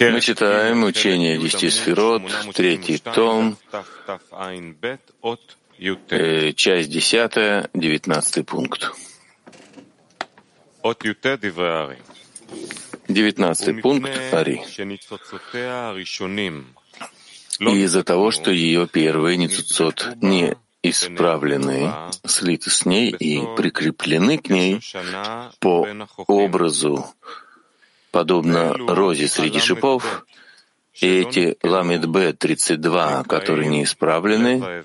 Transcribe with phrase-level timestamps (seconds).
[0.00, 2.22] Мы читаем учение десяти сферот,
[2.54, 3.56] третий том,
[6.10, 8.92] э, часть десятая, девятнадцатый пункт.
[13.08, 14.62] Девятнадцатый пункт Ари.
[17.60, 20.56] И из-за того, что ее первые ницуцот не
[20.90, 21.92] исправлены,
[22.26, 24.80] слиты с ней и прикреплены к ней
[25.60, 25.86] по
[26.26, 27.06] образу,
[28.10, 30.26] подобно розе среди шипов,
[31.00, 34.84] и эти ламид Б 32, которые не исправлены,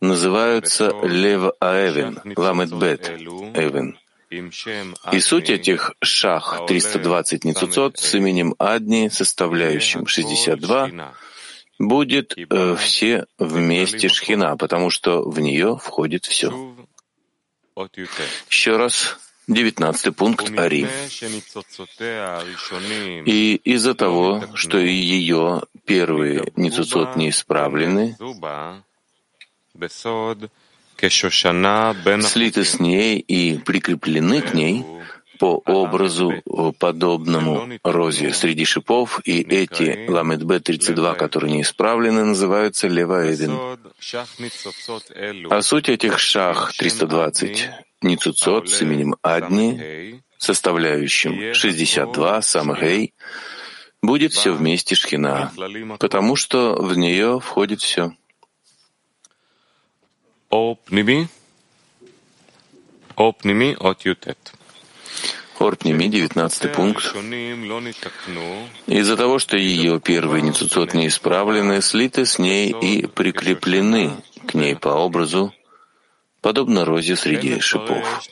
[0.00, 3.98] называются Лев Аэвен, ламид Бет Эвен.
[5.12, 11.12] И суть этих шах 320 ницуцот с именем Адни, составляющим 62,
[11.78, 16.74] будет э, все вместе шхина, потому что в нее входит все.
[18.50, 19.18] Еще раз,
[19.48, 20.86] девятнадцатый пункт Ари.
[23.26, 28.16] И из-за того, что ее первые ницуцот не исправлены,
[32.22, 34.84] слиты с ней и прикреплены к ней,
[35.42, 36.40] по образу,
[36.78, 43.58] подобному розе среди шипов, и эти ламедб 32, которые не исправлены, называются леваэдин.
[45.50, 47.70] А суть этих шах 320
[48.02, 53.12] ницуцот с именем Адни, составляющим 62 самгей,
[54.00, 55.50] будет все вместе шхина,
[55.98, 58.12] потому что в нее входит все.
[60.50, 61.28] Опними,
[63.16, 64.52] опними от ютет.
[65.62, 67.14] Орпними, 19 пункт.
[68.86, 74.10] Из-за того, что ее первые ницуцот не исправлены, слиты с ней и прикреплены
[74.46, 75.54] к ней по образу,
[76.40, 78.22] подобно розе среди шипов.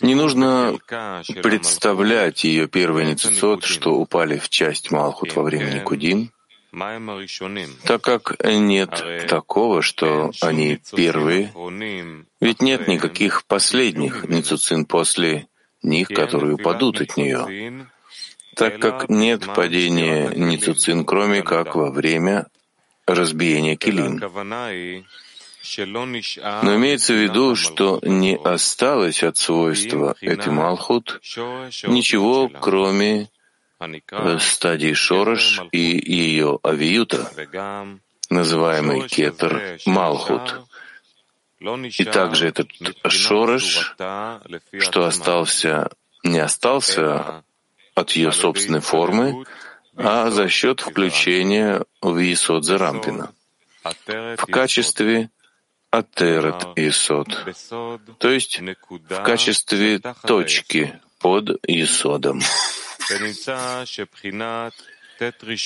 [0.00, 0.78] Не нужно
[1.42, 6.30] представлять ее первые ницуцот, что упали в часть Малхут во время Никудим,
[7.84, 11.52] так как нет такого, что они первые,
[12.40, 15.48] ведь нет никаких последних ницуцин после
[15.82, 17.88] них, которые упадут от нее,
[18.54, 22.46] так как нет падения ницуцин, кроме как во время
[23.06, 24.20] разбиения килим.
[26.62, 31.20] Но имеется в виду, что не осталось от свойства этой Малхут
[31.86, 33.28] ничего, кроме
[34.40, 37.30] стадии Шорош и ее авиюта,
[38.30, 40.62] называемый кетер Малхут.
[41.60, 42.68] И также этот
[43.08, 43.94] Шорош,
[44.78, 45.90] что остался,
[46.22, 47.44] не остался
[47.94, 49.44] от ее собственной формы,
[49.96, 53.32] а за счет включения в Исод Зарампина.
[53.82, 55.30] В качестве
[55.90, 57.28] Атерет Исод,
[58.18, 62.40] то есть в качестве точки под Исодом.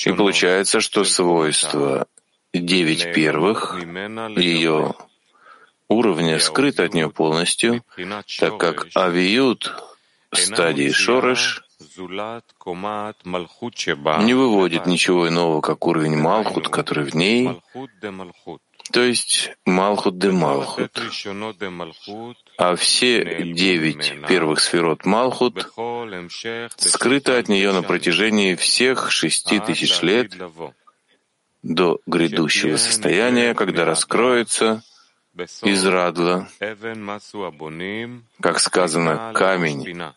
[0.05, 2.07] И получается, что свойство
[2.51, 3.79] девять первых
[4.37, 4.95] ее
[5.87, 7.83] уровня скрыто от нее полностью,
[8.39, 9.71] так как авиют
[10.33, 11.63] стадии шореш
[14.25, 17.61] не выводит ничего иного, как уровень Малхут, который в ней,
[18.91, 20.91] то есть Малхут де Малхут.
[22.57, 25.67] А все девять первых сферот Малхут
[26.77, 30.33] скрыты от нее на протяжении всех шести тысяч лет
[31.63, 34.83] до грядущего состояния, когда раскроется
[35.63, 36.49] из Радла,
[38.41, 40.13] как сказано, камень,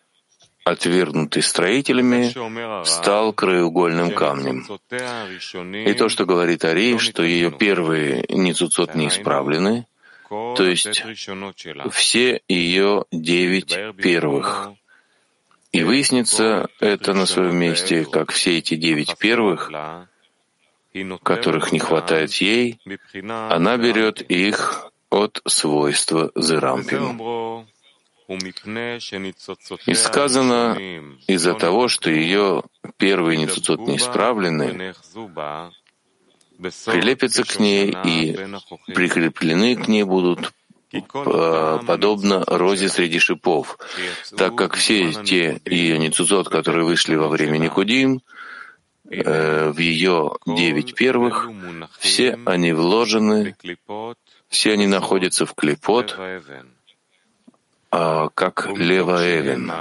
[0.64, 2.32] отвергнутый строителями,
[2.84, 4.66] стал краеугольным камнем.
[5.86, 9.86] И то, что говорит Ари, что ее первые ницуцот не исправлены,
[10.28, 11.04] то есть
[11.90, 14.70] все ее девять первых.
[15.72, 19.70] И выяснится это на своем месте, как все эти девять первых,
[21.22, 22.78] которых не хватает ей,
[23.28, 27.66] она берет их от свойства Зерампим.
[29.86, 30.78] И сказано,
[31.26, 32.62] из-за того, что ее
[32.96, 34.94] первые ницуцот не исправлены,
[36.58, 38.36] прилепятся к ней и
[38.92, 40.52] прикреплены к ней будут
[41.86, 43.78] подобно розе среди шипов,
[44.36, 48.22] так как все те ее ницуцот, которые вышли во время Никудим,
[49.10, 51.48] э, в ее девять первых,
[51.98, 53.56] все они вложены,
[54.48, 56.40] все они находятся в клепот, а,
[58.34, 59.72] как Лева Эвен.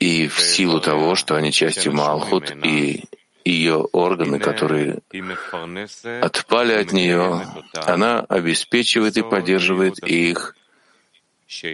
[0.00, 3.04] И в силу того, что они части Малхут и
[3.44, 5.00] ее органы, которые
[6.20, 10.56] отпали от нее, она обеспечивает и поддерживает их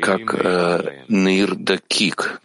[0.03, 2.43] как э, нирдакик,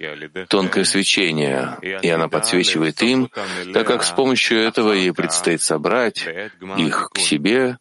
[0.47, 3.29] тонкое свечение, и она подсвечивает им,
[3.73, 6.25] так как с помощью этого ей предстоит собрать
[6.77, 7.77] их к себе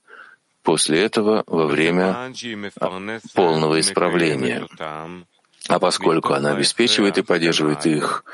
[0.65, 2.33] после этого во время
[3.35, 4.67] полного исправления.
[5.69, 8.25] А поскольку она обеспечивает и поддерживает их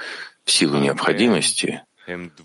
[0.45, 1.83] в силу необходимости,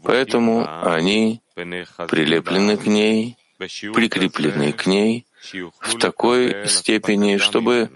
[0.04, 5.26] поэтому они прилеплены к ней, прикреплены к ней
[5.80, 7.90] в такой степени, чтобы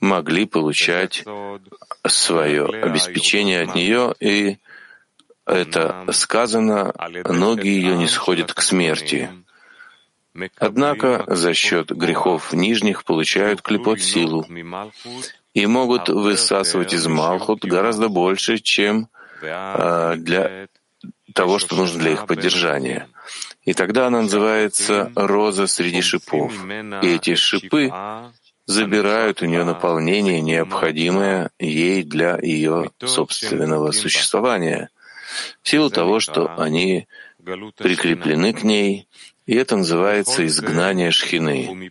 [0.00, 1.24] могли получать
[2.06, 4.58] свое обеспечение от нее, и
[5.46, 6.92] это сказано,
[7.24, 9.30] ноги ее не сходят к смерти.
[10.56, 14.46] Однако за счет грехов нижних получают клепот силу
[15.54, 19.08] и могут высасывать из Малхут гораздо больше, чем
[19.42, 20.68] э, для
[21.34, 23.08] того, что нужно для их поддержания.
[23.64, 26.52] И тогда она называется «роза среди шипов».
[27.02, 27.92] И эти шипы
[28.66, 34.90] забирают у нее наполнение, необходимое ей для ее собственного существования,
[35.62, 37.06] в силу того, что они
[37.76, 39.08] прикреплены к ней,
[39.46, 41.90] и это называется изгнание шхины.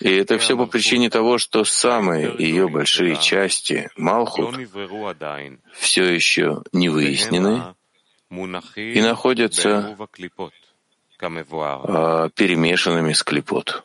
[0.00, 4.56] И это все по причине того, что самые ее большие части, Малхут,
[5.74, 7.74] все еще не выяснены
[8.76, 9.96] и находятся
[11.20, 13.84] а, перемешанными с клепот.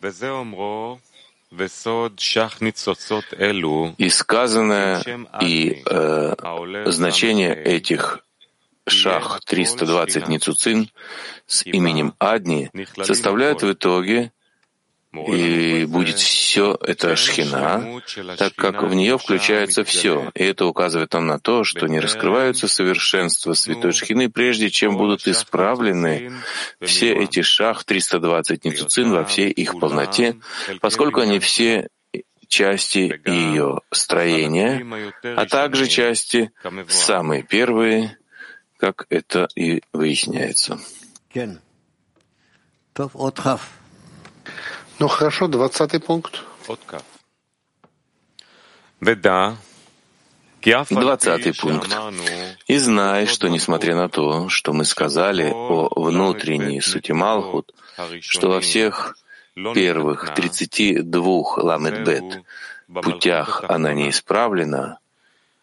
[3.98, 5.04] И сказанное
[5.42, 6.36] и э,
[6.92, 8.27] значение этих
[8.88, 10.90] шах 320 ницуцин
[11.46, 12.72] с именем Адни
[13.04, 14.32] составляют в итоге
[15.14, 18.02] и будет все это шхина,
[18.38, 20.32] так как в нее включается все.
[20.36, 25.28] И это указывает нам на то, что не раскрываются совершенства святой шхины, прежде чем будут
[25.28, 26.34] исправлены
[26.82, 30.36] все эти шах 320 ницуцин во всей их полноте,
[30.82, 31.88] поскольку они все
[32.48, 36.52] части ее строения, а также части
[36.88, 38.18] самые первые,
[38.78, 40.80] как это и выясняется.
[45.00, 46.44] Ну хорошо, двадцатый пункт.
[50.90, 51.96] Двадцатый пункт.
[52.68, 57.74] И знай, что несмотря на то, что мы сказали о внутренней сути Малхут,
[58.22, 59.18] что во всех
[59.74, 61.24] первых 32
[61.58, 62.04] ламет
[62.88, 65.00] путях она не исправлена,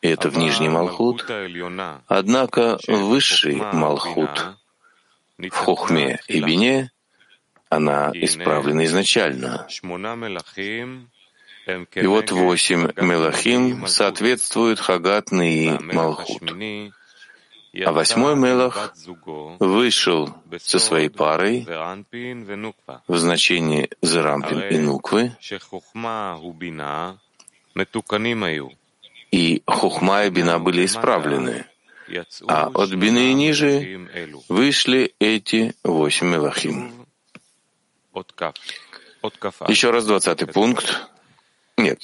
[0.08, 1.24] это в нижний Малхут,
[2.08, 4.56] однако высший Малхут
[5.38, 6.90] в Хохме и Бине
[7.68, 9.66] она исправлена изначально.
[11.94, 16.42] И вот восемь Мелахим соответствуют Хагат и Малхут.
[17.84, 18.94] А восьмой Мелах
[19.58, 21.66] вышел со своей парой
[23.08, 25.32] в значении Зерампин и Нуквы,
[29.34, 31.66] и Хухма и Бина были исправлены,
[32.46, 34.08] а от Бины и ниже
[34.48, 37.06] вышли эти восемь Мелахим.
[39.66, 41.08] Еще раз двадцатый пункт.
[41.76, 42.02] Нет,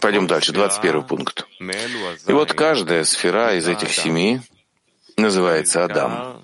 [0.00, 1.46] пойдем дальше, двадцать первый пункт.
[1.60, 4.40] И вот каждая сфера из этих семи
[5.18, 6.42] называется Адам.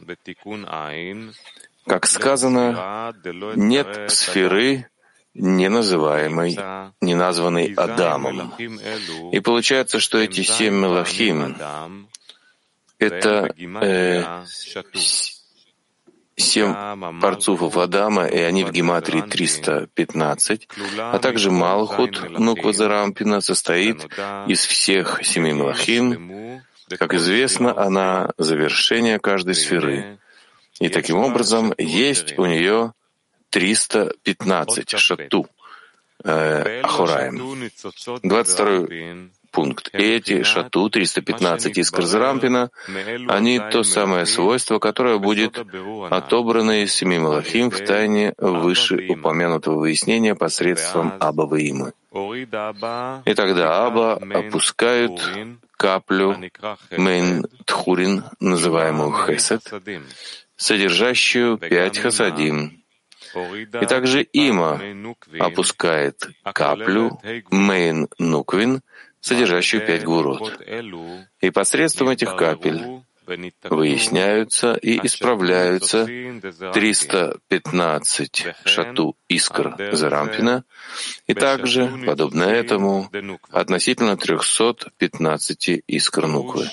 [1.87, 3.15] Как сказано,
[3.55, 4.91] нет сферы,
[5.39, 6.59] не называемой,
[7.01, 8.53] не названной Адамом.
[9.33, 11.57] И получается, что эти семь Мелахим—
[12.99, 14.45] это э,
[16.37, 16.75] семь
[17.21, 20.69] парцуфов Адама, и они в гематрии 315,
[20.99, 24.09] а также Малхут, Нуква Зарампина, состоит
[24.47, 26.63] из всех семи Малахим.
[26.99, 30.19] Как известно, она завершение каждой сферы.
[30.79, 32.93] И таким образом есть у нее
[33.51, 35.47] 315 шату,
[36.25, 37.71] э, Ахураем.
[38.23, 39.89] 22 пункт.
[39.95, 42.71] И эти шату 315 искр Зрампина,
[43.29, 45.59] они то самое свойство, которое будет
[46.11, 51.93] отобрано из семи Малахим в тайне выше упомянутого выяснения посредством Аба Ваимы.
[53.25, 55.23] И тогда Аба опускают
[55.79, 56.37] каплю
[56.91, 59.63] Мейн Тхурин, называемую Хесед,
[60.57, 62.83] содержащую пять хасадим,
[63.37, 64.81] и также Има
[65.39, 68.81] опускает каплю Мейн Нуквин,
[69.21, 70.61] содержащую пять гурот.
[71.41, 73.03] И посредством этих капель
[73.65, 76.07] выясняются и исправляются
[76.73, 80.65] 315 шату искр Зарампина,
[81.27, 83.11] и также, подобно этому,
[83.51, 86.71] относительно 315 искр Нуквы.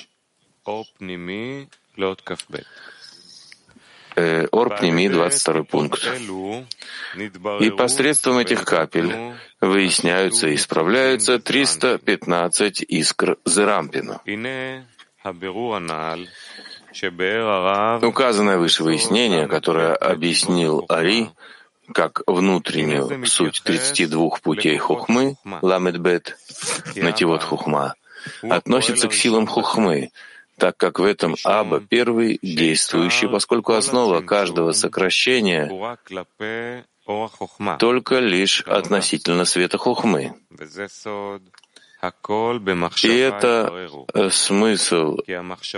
[4.16, 6.08] Э, Орпними, 22 пункт.
[7.60, 14.20] И посредством этих капель выясняются и исправляются 315 искр Зерампина.
[18.02, 21.30] Указанное выше выяснение, которое объяснил Ари,
[21.92, 26.36] как внутреннюю суть 32 путей хухмы, ламедбет,
[26.94, 27.94] нативот хухма,
[28.42, 30.10] относится к силам хухмы,
[30.58, 35.70] так как в этом Аба первый действующий, поскольку основа каждого сокращения
[37.78, 40.34] только лишь относительно света хухмы.
[43.02, 45.16] И это э, смысл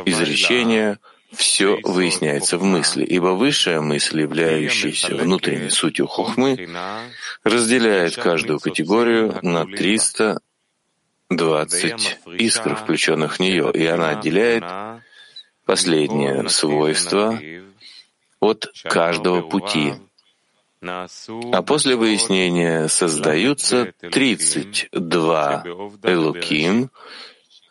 [0.04, 0.98] изречения
[1.32, 6.68] все выясняется в мысли, ибо высшая мысль, являющаяся внутренней сутью хухмы,
[7.44, 9.66] разделяет каждую категорию на
[11.28, 14.64] 320 искр, включенных в нее, и она отделяет
[15.64, 17.38] последнее свойство
[18.40, 19.94] от каждого пути,
[20.82, 25.64] а после выяснения создаются 32
[26.04, 26.90] элуким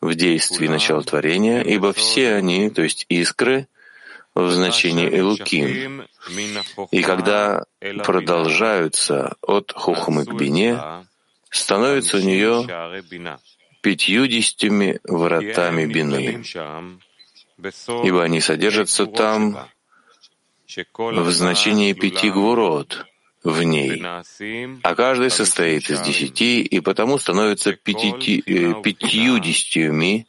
[0.01, 3.67] в действии начала творения, ибо все они, то есть искры,
[4.33, 6.05] в значении элуким.
[6.91, 7.63] И когда
[8.03, 10.77] продолжаются от хухмы к бине,
[11.55, 13.03] становятся у нее
[13.81, 16.43] пятьюдесятими вратами бины,
[18.03, 19.67] ибо они содержатся там
[20.97, 23.05] в значении пяти гвурот
[23.43, 24.03] в ней,
[24.81, 30.25] а каждый состоит из десяти, и потому становится пятити, э, пятьюдесятью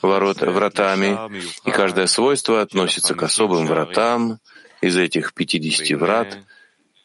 [0.00, 1.30] ворот, вратами,
[1.66, 4.38] и каждое свойство относится к особым вратам
[4.80, 6.38] из этих пятидесяти врат,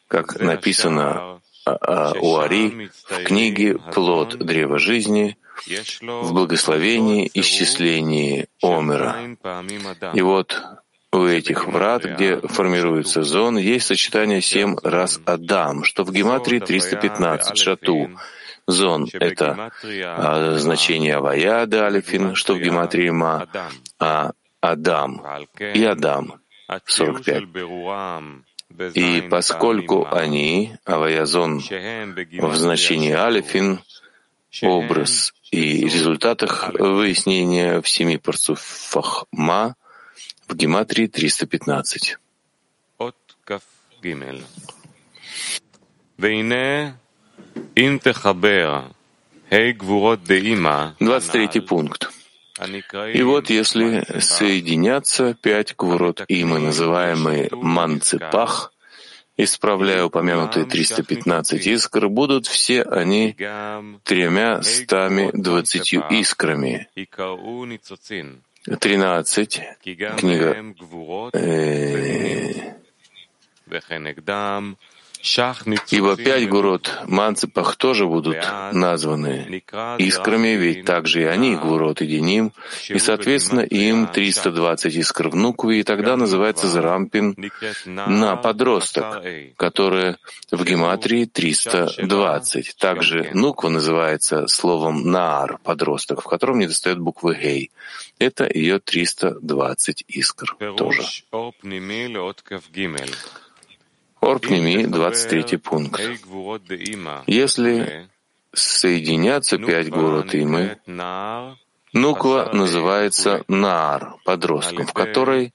[0.08, 1.31] как написано
[1.64, 5.36] а, а, у Ари в книге «Плод древа жизни»,
[6.00, 9.36] в благословении исчислении Омера.
[10.14, 10.60] И вот
[11.12, 17.56] у этих врат, где формируется зон, есть сочетание семь раз Адам, что в гематрии 315
[17.56, 18.10] шату.
[18.68, 19.72] Зон— это
[20.04, 23.48] а, значение Аваяда Алифин, что в гематрии Ма,
[23.98, 25.20] а Адам
[25.58, 26.40] и Адам—
[26.86, 27.42] 45.
[28.94, 33.80] И поскольку они, Аваязон, в значении Алифин,
[34.62, 39.76] образ и результатах выяснения в семи парцуфах Ма,
[40.46, 42.18] в гематрии 315.
[51.00, 52.10] Двадцать третий пункт.
[53.14, 58.72] И вот если соединятся пять гвурот имы, называемые манципах,
[59.38, 63.34] исправляя упомянутые 315 искр, будут все они
[64.04, 66.88] тремя стами двадцатью искрами,
[68.80, 69.60] 13,
[70.18, 70.56] книга
[71.32, 72.74] э,
[75.90, 79.62] Ибо пять гурот Манципах тоже будут названы
[79.98, 82.52] искрами, ведь также и они гурот и деним,
[82.88, 87.36] и, соответственно, им 320 искр в нукве, и тогда называется Зрампин
[87.86, 89.22] на подросток,
[89.56, 90.16] который
[90.50, 92.76] в гематрии 320.
[92.76, 97.70] Также нуква называется словом наар, подросток, в котором не достает буквы гей.
[98.18, 101.02] Это ее 320 искр тоже.
[104.22, 106.00] Орпними, 23 пункт.
[107.26, 108.08] Если
[108.54, 110.78] соединятся пять город имы,
[111.92, 115.52] Нуква называется Наар, подростком, в которой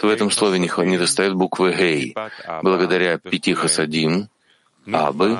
[0.00, 2.14] в этом слове не, не достает буквы Гей.
[2.62, 4.28] Благодаря пяти хасадим,
[4.86, 5.36] Абы,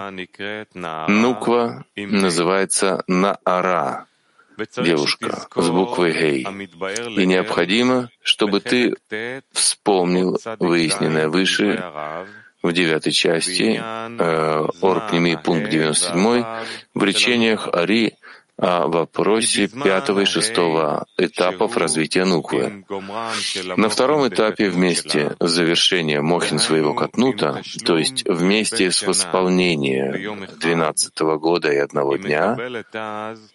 [0.74, 4.06] Нуква называется Наара,
[4.76, 6.46] девушка, с буквой Гей.
[7.16, 8.94] И необходимо, чтобы ты
[9.52, 11.82] вспомнил выясненное выше
[12.64, 16.44] в девятой части, э, Орпними, пункт 97,
[16.94, 18.14] в речениях Ари
[18.56, 22.84] о вопросе пятого и шестого этапов развития Нуквы.
[23.76, 31.36] На втором этапе вместе с завершением Мохин своего Катнута, то есть вместе с восполнением 12
[31.36, 32.56] года и одного дня,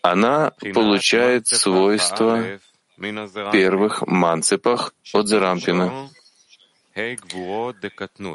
[0.01, 2.60] она получает свойства
[3.54, 6.10] первых манципах от Зарампина,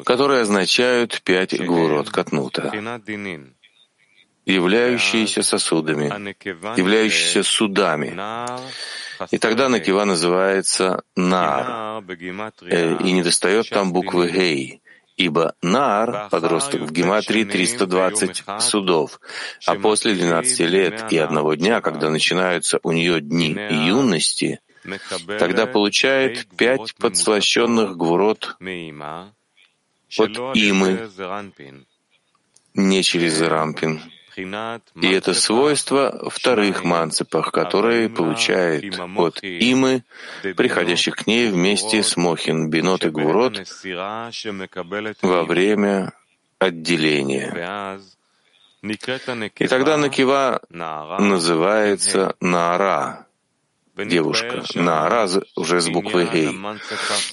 [0.05, 2.71] которые означают пять гвурот катнута,
[4.45, 6.05] являющиеся сосудами,
[6.77, 8.15] являющиеся судами.
[9.31, 12.03] И тогда Накива называется Нар,
[12.61, 14.81] э, и не достает там буквы Гей,
[15.15, 19.19] ибо Нар, подросток в гематрии 320 судов,
[19.65, 24.59] а после 12 лет и одного дня, когда начинаются у нее дни юности,
[25.39, 28.55] тогда получает пять подслащенных гвурот
[30.17, 31.09] от имы,
[32.73, 34.01] не через рампин.
[34.37, 40.03] И это свойство вторых манципах, которые получает от имы,
[40.57, 43.63] приходящих к ней вместе с мохин, бинот и гвурот
[45.21, 46.11] во время
[46.59, 48.01] отделения.
[48.83, 53.24] И тогда Накива называется Наара,
[53.97, 54.63] девушка.
[54.75, 56.57] Наара уже с буквой Гей.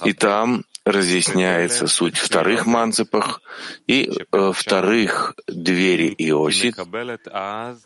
[0.03, 3.41] И там разъясняется суть вторых манцепах
[3.87, 6.75] и э, вторых двери Иосит,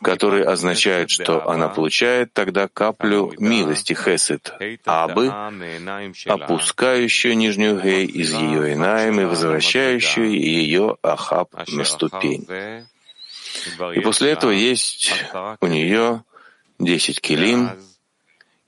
[0.02, 4.52] которые означают, что она получает тогда каплю милости Хесед
[4.84, 5.32] Абы,
[6.26, 12.46] опускающую нижнюю Гей из ее Инаем и возвращающую ее Ахаб на ступень.
[13.94, 15.12] И после этого есть
[15.60, 16.24] у нее
[16.80, 17.70] десять килим,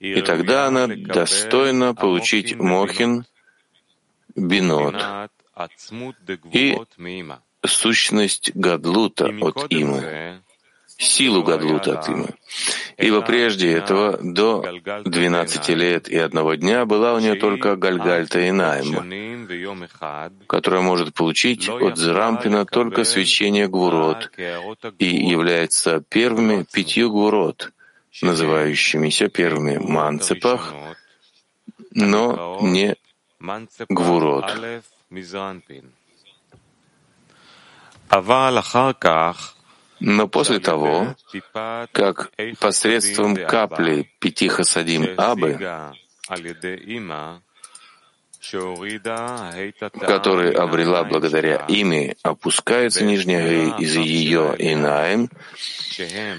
[0.01, 3.25] и тогда она достойна получить мохин,
[4.35, 4.95] бинот.
[6.51, 6.75] И
[7.63, 10.41] сущность гадлута от имы,
[10.97, 12.29] силу гадлута от имы.
[12.97, 14.65] Ибо прежде этого, до
[15.05, 18.97] 12 лет и одного дня, была у нее только Гальгальта и Найм,
[20.47, 24.31] которая может получить от Зрампина только свечение Гвурот
[24.97, 27.71] и является первыми пятью Гвурот,
[28.21, 30.73] называющимися первыми Манцепах,
[31.91, 32.95] но не
[33.89, 34.45] Гвурот.
[40.03, 41.15] Но после того,
[41.91, 45.59] как посредством капли пяти хасадим Абы
[49.99, 55.29] который обрела благодаря ими, опускается нижняя из ее Инаем,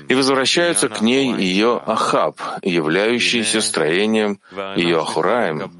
[0.09, 4.41] и возвращаются к ней ее Ахаб, являющийся строением
[4.77, 5.71] ее Ахураем,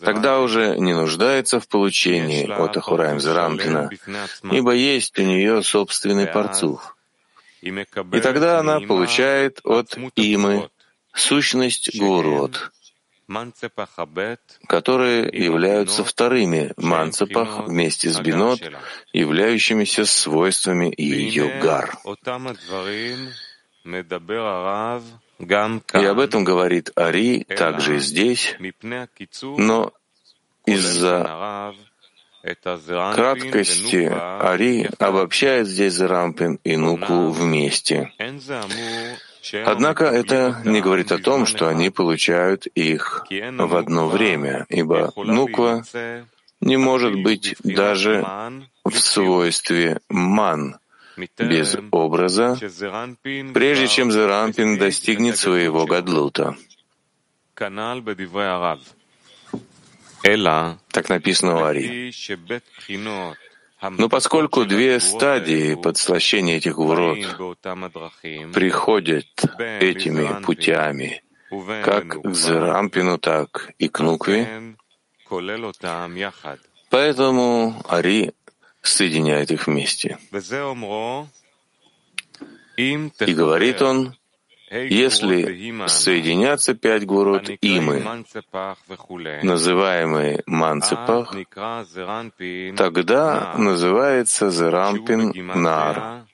[0.00, 3.90] тогда уже не нуждается в получении от Ахураем Зарампина,
[4.50, 6.96] ибо есть у нее собственный парцух.
[7.62, 10.68] И тогда она получает от Имы
[11.14, 12.72] сущность Гурот,
[14.66, 18.60] которые являются вторыми манцепах вместе с бинот,
[19.12, 21.94] являющимися свойствами ее гар.
[25.38, 28.56] И об этом говорит Ари также здесь,
[29.40, 29.92] но
[30.64, 31.74] из-за
[33.14, 38.12] краткости Ари обобщает здесь Зарампин и Нуку вместе.
[39.52, 45.84] Однако это не говорит о том, что они получают их в одно время, ибо нуква
[46.60, 48.24] не может быть даже
[48.84, 50.78] в свойстве ман
[51.38, 52.58] без образа,
[53.52, 56.56] прежде чем Зерампин достигнет своего гадлута.
[60.88, 62.10] Так написано у Ари.
[63.90, 67.18] Но поскольку две стадии подслащения этих урод
[68.52, 69.26] приходят
[69.58, 71.22] этими путями,
[71.82, 74.76] как к Зерампину, так и к Нукве,
[76.90, 78.32] поэтому Ари
[78.82, 80.18] соединяет их вместе.
[82.76, 84.14] И говорит он,
[84.74, 88.24] если соединятся пять гурот имы,
[89.42, 91.34] называемые манцепах,
[92.76, 96.26] тогда называется Зерампин Нар.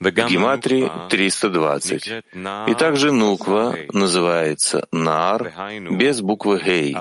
[0.00, 2.24] Гематрии 320.
[2.68, 5.52] И также Нуква называется Нар
[5.90, 6.96] без буквы Гей,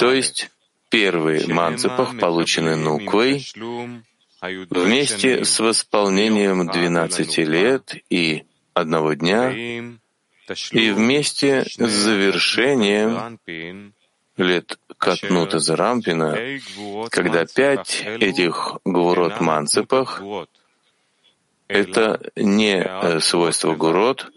[0.00, 0.50] то есть
[0.90, 3.44] первый манцепах, полученный Нуквой,
[4.42, 9.52] вместе с восполнением 12 лет и одного дня
[10.72, 13.38] и вместе с завершением
[14.36, 16.58] лет Катнута Зарампина,
[17.10, 20.22] когда пять этих гурот манцепах—
[21.68, 24.30] это не э, свойство гурот,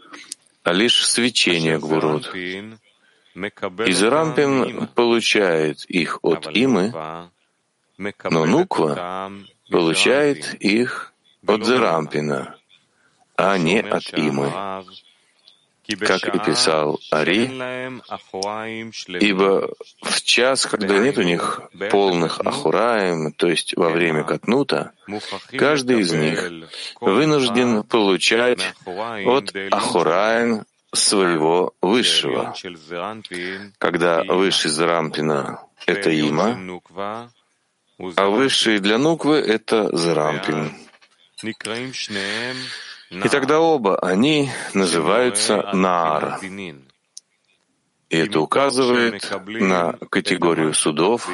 [0.64, 2.34] а лишь свечение гурот.
[2.34, 6.94] И Зарампин получает их от имы,
[7.98, 9.32] но Нуква
[9.70, 11.14] получает их
[11.46, 12.56] от Зерампина,
[13.36, 14.52] а не от Имы.
[16.00, 17.46] Как и писал Ари,
[19.20, 19.70] ибо
[20.02, 24.94] в час, когда нет у них полных ахураем, то есть во время катнута,
[25.52, 26.52] каждый из них
[27.00, 32.56] вынужден получать от ахураем своего высшего.
[33.78, 36.58] Когда высший Зарампина— это има,
[37.98, 40.74] а высший для Нуквы— это Зарампин.
[43.12, 46.40] И тогда оба они называются Наар.
[48.10, 51.30] И это указывает на категорию судов,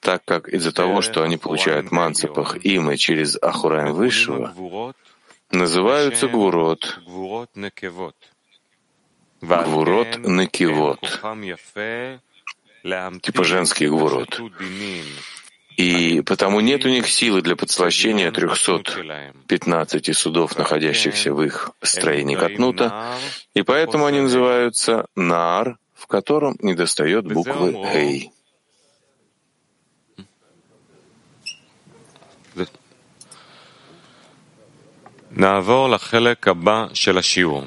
[0.00, 4.54] так как из-за того, что они получают мансапах имя через Ахураем Высшего,
[5.50, 7.00] называются Гвурот,
[9.40, 11.00] Гвурот Накивот,
[13.22, 14.40] типа женский Гвурот
[15.77, 23.15] И потому нет у них силы для подслащения 315 судов, находящихся в их строении Катнута,
[23.53, 28.31] и поэтому они называются Наар, в котором недостает буквы Хей.
[35.31, 37.63] נעבור לחלק הבא של השיעור.